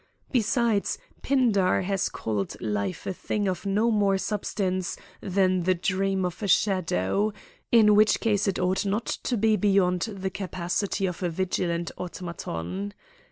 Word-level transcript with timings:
Besides, 0.31 0.97
Pindar 1.21 1.83
has 1.83 2.09
called 2.09 2.59
life 2.59 3.05
a 3.05 3.13
thing 3.13 3.47
of 3.47 3.67
no 3.67 3.91
more 3.91 4.17
substance 4.17 4.97
than 5.21 5.61
the 5.61 5.75
dream 5.75 6.25
of 6.25 6.41
a 6.41 6.47
shadow; 6.47 7.33
in 7.71 7.93
which 7.93 8.19
case 8.19 8.47
it 8.47 8.57
ought 8.57 8.83
not 8.83 9.05
to 9.05 9.37
be 9.37 9.55
beyond 9.57 10.01
the 10.09 10.31
capacity 10.31 11.05
of 11.05 11.21
a 11.21 11.29
vigilant 11.29 11.91
automaton. 11.99 12.95